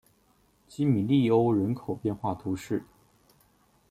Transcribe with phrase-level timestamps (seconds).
[0.67, 2.83] 基米利欧人口变化图示